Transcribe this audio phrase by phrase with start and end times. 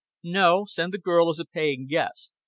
[0.23, 2.33] "No, send the girl as a paying guest.